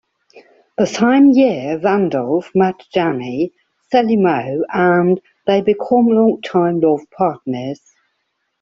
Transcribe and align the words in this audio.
The 0.79 0.87
same 0.87 1.29
year, 1.29 1.77
Vandolph 1.77 2.49
met 2.55 2.87
Jenny 2.91 3.53
Salimao 3.93 4.63
and 4.73 5.21
they 5.45 5.61
become 5.61 6.07
longtime 6.07 6.79
love 6.79 7.03
partners. 7.15 7.79